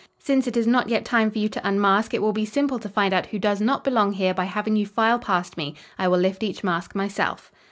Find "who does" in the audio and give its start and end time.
3.27-3.61